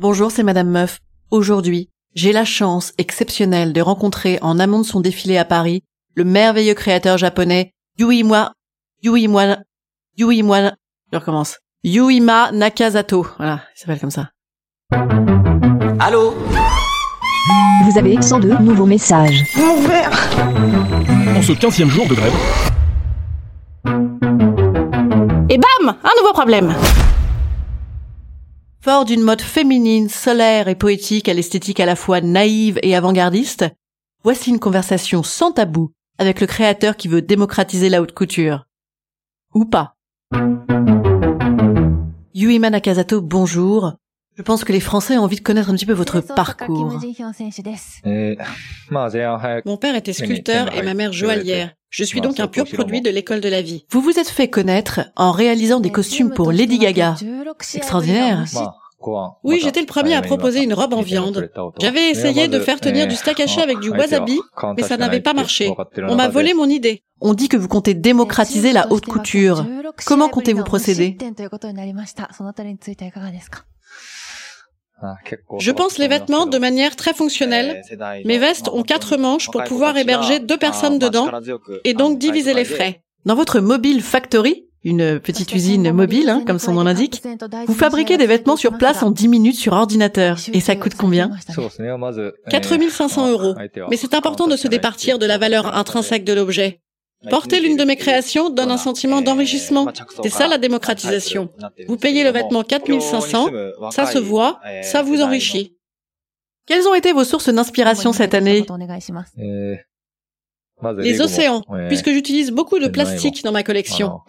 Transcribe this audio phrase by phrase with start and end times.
[0.00, 0.98] Bonjour, c'est Madame Meuf.
[1.30, 5.84] Aujourd'hui, j'ai la chance exceptionnelle de rencontrer en amont de son défilé à Paris
[6.16, 8.54] le merveilleux créateur japonais Yuima
[9.04, 9.58] Yuima
[10.18, 10.72] Yuima
[11.12, 13.24] je recommence Yuima Nakazato.
[13.36, 14.30] Voilà, il s'appelle comme ça.
[16.00, 16.34] Allô
[17.84, 19.44] Vous avez 102 nouveaux messages.
[21.36, 22.32] En ce 15e jour de grève,
[25.48, 26.74] Et bam Un nouveau problème
[28.84, 33.64] Fort d'une mode féminine, solaire et poétique à l'esthétique à la fois naïve et avant-gardiste,
[34.22, 38.66] voici une conversation sans tabou avec le créateur qui veut démocratiser la haute couture.
[39.54, 39.96] Ou pas.
[42.34, 43.94] Yuima Nakazato, bonjour.
[44.36, 46.98] Je pense que les Français ont envie de connaître un petit peu votre parcours.
[48.90, 51.72] Mon père était sculpteur et ma mère joaillière.
[51.90, 53.86] Je suis donc un pur produit de l'école de la vie.
[53.90, 57.14] Vous vous êtes fait connaître en réalisant des costumes pour Lady Gaga.
[57.74, 58.44] Extraordinaire.
[59.44, 61.50] Oui, j'étais le premier à proposer une robe en viande.
[61.80, 64.40] J'avais essayé de faire tenir du steak haché avec du wasabi,
[64.76, 65.72] mais ça n'avait pas marché.
[66.08, 67.04] On m'a volé mon idée.
[67.20, 69.64] On dit que vous comptez démocratiser la haute couture.
[70.06, 71.16] Comment comptez-vous procéder?
[75.58, 77.82] Je pense les vêtements de manière très fonctionnelle.
[78.24, 81.30] Mes vestes ont quatre manches pour pouvoir héberger deux personnes dedans
[81.84, 83.02] et donc diviser les frais.
[83.24, 87.22] Dans votre mobile factory, une petite usine mobile, hein, comme son nom l'indique,
[87.66, 90.36] vous fabriquez des vêtements sur place en 10 minutes sur ordinateur.
[90.52, 91.30] Et ça coûte combien
[92.50, 93.54] 4500 euros.
[93.90, 96.80] Mais c'est important de se départir de la valeur intrinsèque de l'objet.
[97.30, 99.86] Porter l'une de mes créations donne un sentiment d'enrichissement.
[100.22, 101.50] C'est ça la démocratisation.
[101.88, 103.48] Vous payez le vêtement 4500,
[103.90, 105.76] ça se voit, ça vous enrichit.
[106.66, 108.64] Quelles ont été vos sources d'inspiration cette année
[110.98, 114.20] Les océans, puisque j'utilise beaucoup de plastique dans ma collection,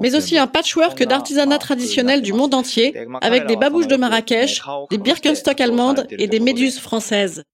[0.00, 4.98] mais aussi un patchwork d'artisanat traditionnel du monde entier, avec des babouches de Marrakech, des
[4.98, 7.44] Birkenstock allemandes et des méduses françaises.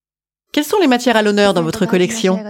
[0.56, 2.43] Quelles sont les matières à l'honneur dans votre collection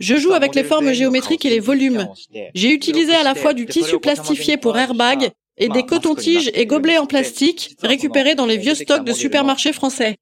[0.00, 2.08] Je joue avec les formes géométriques et les volumes.
[2.52, 6.98] J'ai utilisé à la fois du tissu plastifié pour airbag et des cotons-tiges et gobelets
[6.98, 10.16] en plastique récupérés dans les vieux stocks de supermarchés français.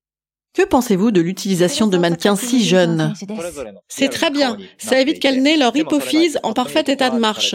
[0.54, 3.14] Que pensez-vous de l'utilisation de mannequins si jeunes?
[3.88, 4.58] C'est très bien.
[4.76, 7.54] Ça évite qu'elles n'aient leur hypophyse en parfait état de marche.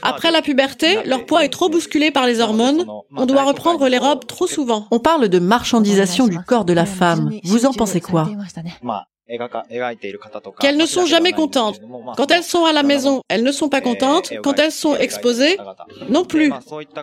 [0.00, 2.86] Après la puberté, leur poids est trop bousculé par les hormones.
[3.14, 4.86] On doit reprendre les robes trop souvent.
[4.90, 7.30] On parle de marchandisation du corps de la femme.
[7.44, 8.28] Vous en pensez quoi?
[10.60, 11.80] Qu'elles ne sont jamais contentes.
[12.16, 14.32] Quand elles sont à la maison, elles ne sont pas contentes.
[14.42, 15.56] Quand elles sont exposées,
[16.08, 16.52] non plus.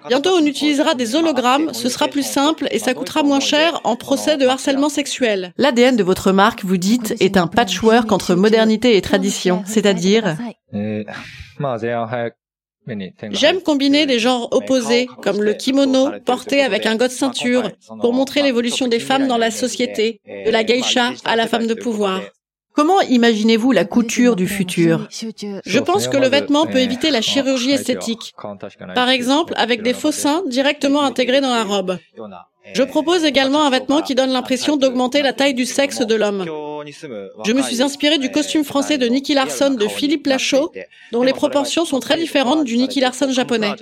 [0.07, 3.95] Bientôt, on utilisera des hologrammes, ce sera plus simple et ça coûtera moins cher en
[3.95, 5.53] procès de harcèlement sexuel.
[5.57, 10.37] L'ADN de votre marque, vous dites, est un patchwork entre modernité et tradition, c'est-à-dire
[13.31, 17.71] J'aime combiner des genres opposés, comme le kimono porté avec un god ceinture,
[18.01, 21.73] pour montrer l'évolution des femmes dans la société, de la geisha à la femme de
[21.73, 22.21] pouvoir.
[22.77, 25.07] Comment imaginez-vous la couture du futur?
[25.65, 28.35] Je pense que le vêtement peut éviter la chirurgie esthétique.
[28.93, 31.97] Par exemple, avec des faux seins directement intégrés dans la robe.
[32.75, 36.45] Je propose également un vêtement qui donne l'impression d'augmenter la taille du sexe de l'homme.
[37.45, 40.71] Je me suis inspiré du costume français de Nicky Larson de Philippe Lachaud,
[41.11, 43.73] dont les proportions sont très différentes du Nicky Larson japonais.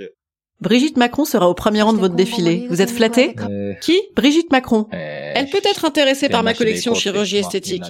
[0.61, 2.65] Brigitte Macron sera au premier rang de votre défilé.
[2.69, 3.35] Vous êtes flatté
[3.81, 3.99] Qui?
[4.15, 4.87] Brigitte Macron.
[4.93, 7.83] Elle peut être intéressée par ma collection chirurgie esthétique.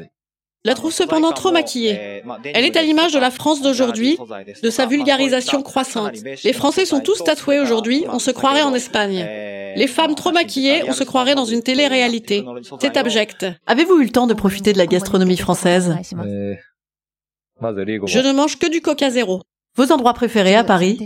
[0.66, 2.24] La trouve cependant trop maquillée.
[2.44, 4.18] Elle est à l'image de la France d'aujourd'hui,
[4.64, 6.16] de sa vulgarisation croissante.
[6.44, 9.26] Les Français sont tous tatoués aujourd'hui, on se croirait en Espagne.
[9.76, 12.44] Les femmes trop maquillées, on se croirait dans une télé-réalité.
[12.82, 13.46] C'est abject.
[13.68, 15.96] Avez-vous eu le temps de profiter de la gastronomie française
[17.62, 19.42] Je ne mange que du coca zéro.
[19.76, 20.98] Vos endroits préférés à Paris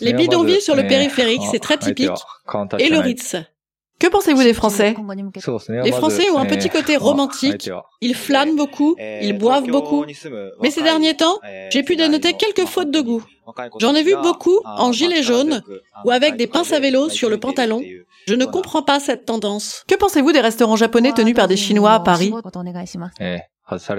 [0.00, 2.10] Les bidonvilles sur le périphérique, c'est très typique.
[2.78, 3.36] Et le Ritz.
[4.00, 4.94] Que pensez-vous des Français?
[5.84, 10.04] Les Français ont un petit côté romantique, ils flânent beaucoup, ils boivent beaucoup.
[10.62, 11.38] Mais ces derniers temps,
[11.70, 13.24] j'ai pu dénoter quelques fautes de goût.
[13.78, 15.62] J'en ai vu beaucoup en gilet jaune
[16.04, 17.82] ou avec des pinces à vélo sur le pantalon.
[18.26, 19.84] Je ne comprends pas cette tendance.
[19.88, 22.32] Que pensez-vous des restaurants japonais tenus par des Chinois à Paris?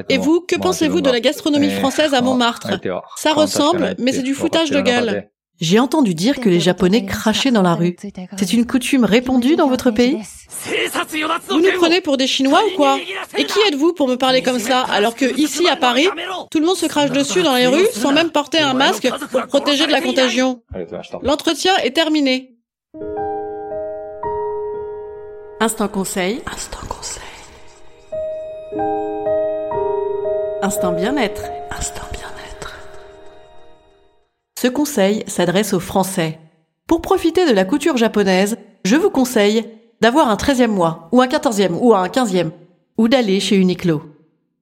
[0.10, 2.70] Et vous, que pensez-vous de la gastronomie française à Montmartre?
[3.18, 5.30] Ça ressemble, mais c'est du foutage de gueule.
[5.60, 7.96] J'ai entendu dire que les Japonais crachaient dans la rue.
[8.38, 10.22] C'est une coutume répandue dans votre pays
[11.50, 12.98] Vous nous prenez pour des Chinois ou quoi
[13.38, 16.08] Et qui êtes-vous pour me parler comme ça alors que ici à Paris,
[16.50, 19.48] tout le monde se crache dessus dans les rues sans même porter un masque pour
[19.48, 20.62] protéger de la contagion
[21.24, 22.56] L'entretien est terminé.
[25.60, 26.42] Instant conseil.
[26.54, 27.24] Instant conseil.
[30.62, 31.44] Instant bien-être.
[31.72, 32.19] Instant bien-être.
[34.62, 36.38] Ce conseil s'adresse aux Français.
[36.86, 39.64] Pour profiter de la couture japonaise, je vous conseille
[40.02, 42.52] d'avoir un 13e mois, ou un 14e, ou un 15e,
[42.98, 44.02] ou d'aller chez Uniqlo.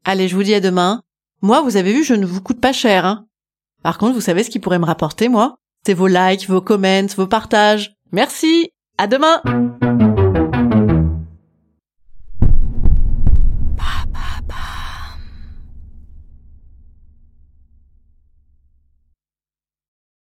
[0.06, 1.02] Allez, je vous dis à demain.
[1.42, 3.26] Moi, vous avez vu, je ne vous coûte pas cher, hein.
[3.82, 5.56] Par contre, vous savez ce qui pourrait me rapporter, moi?
[5.84, 7.96] C'est vos likes, vos comments, vos partages.
[8.12, 8.70] Merci!
[9.00, 9.42] À demain!